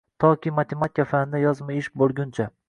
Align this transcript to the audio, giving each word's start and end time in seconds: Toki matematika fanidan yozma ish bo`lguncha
Toki 0.21 0.53
matematika 0.59 1.05
fanidan 1.11 1.43
yozma 1.45 1.77
ish 1.83 1.91
bo`lguncha 2.05 2.49